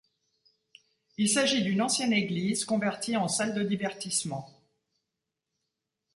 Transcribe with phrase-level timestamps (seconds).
[1.19, 4.49] Il s'agit d'une ancienne église convertie en salle de divertissement.